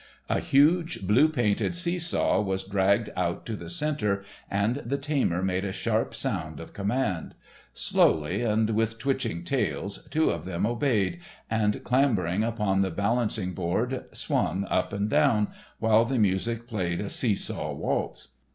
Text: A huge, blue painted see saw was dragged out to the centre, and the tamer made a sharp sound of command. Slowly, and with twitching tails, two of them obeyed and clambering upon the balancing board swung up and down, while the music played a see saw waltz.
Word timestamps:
A 0.29 0.39
huge, 0.39 1.05
blue 1.05 1.29
painted 1.29 1.75
see 1.75 1.99
saw 1.99 2.41
was 2.41 2.63
dragged 2.63 3.11
out 3.15 3.45
to 3.45 3.55
the 3.55 3.69
centre, 3.69 4.23
and 4.49 4.77
the 4.77 4.97
tamer 4.97 5.43
made 5.43 5.63
a 5.63 5.71
sharp 5.71 6.15
sound 6.15 6.59
of 6.59 6.73
command. 6.73 7.35
Slowly, 7.71 8.41
and 8.41 8.71
with 8.71 8.97
twitching 8.97 9.43
tails, 9.43 10.07
two 10.09 10.31
of 10.31 10.43
them 10.43 10.65
obeyed 10.65 11.19
and 11.51 11.83
clambering 11.83 12.43
upon 12.43 12.81
the 12.81 12.89
balancing 12.89 13.53
board 13.53 14.05
swung 14.11 14.65
up 14.71 14.91
and 14.91 15.07
down, 15.07 15.49
while 15.77 16.03
the 16.03 16.17
music 16.17 16.65
played 16.65 16.99
a 16.99 17.07
see 17.07 17.35
saw 17.35 17.71
waltz. 17.71 18.29